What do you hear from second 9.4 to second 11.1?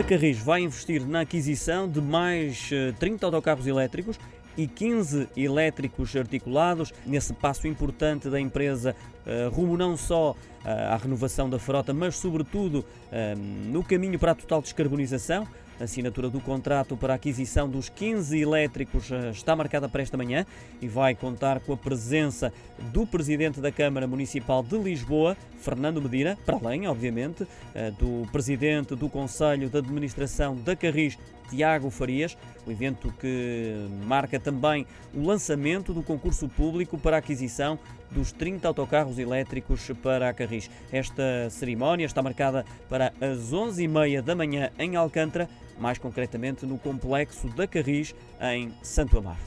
rumo não só eh, à